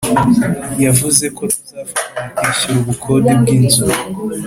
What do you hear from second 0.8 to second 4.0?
Yavuze ko tuzafatanya kwishyura ubukode bw’inzu